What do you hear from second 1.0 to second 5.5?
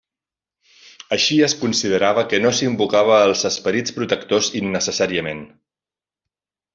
Així es considerava que no s'invocava els esperits protectors innecessàriament.